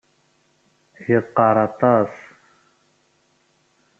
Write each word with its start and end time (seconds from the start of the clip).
Yeqqaṛ 1.09 1.55
aṭas. 1.67 2.11